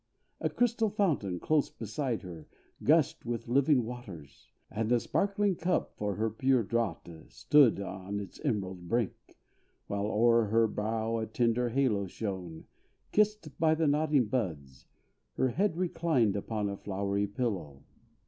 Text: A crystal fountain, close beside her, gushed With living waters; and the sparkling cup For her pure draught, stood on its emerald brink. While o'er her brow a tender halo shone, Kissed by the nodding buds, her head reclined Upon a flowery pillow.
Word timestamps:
A 0.39 0.49
crystal 0.49 0.89
fountain, 0.89 1.39
close 1.39 1.69
beside 1.69 2.23
her, 2.23 2.47
gushed 2.83 3.23
With 3.23 3.47
living 3.47 3.85
waters; 3.85 4.47
and 4.71 4.89
the 4.89 4.99
sparkling 4.99 5.55
cup 5.55 5.95
For 5.95 6.15
her 6.15 6.31
pure 6.31 6.63
draught, 6.63 7.07
stood 7.29 7.79
on 7.79 8.19
its 8.19 8.39
emerald 8.39 8.87
brink. 8.87 9.37
While 9.85 10.07
o'er 10.07 10.45
her 10.45 10.65
brow 10.65 11.19
a 11.19 11.27
tender 11.27 11.69
halo 11.69 12.07
shone, 12.07 12.65
Kissed 13.11 13.59
by 13.59 13.75
the 13.75 13.85
nodding 13.85 14.25
buds, 14.25 14.87
her 15.33 15.49
head 15.49 15.77
reclined 15.77 16.35
Upon 16.35 16.67
a 16.67 16.77
flowery 16.77 17.27
pillow. 17.27 17.83